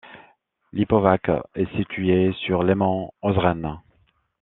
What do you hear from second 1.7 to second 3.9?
situé sur les monts Ozren.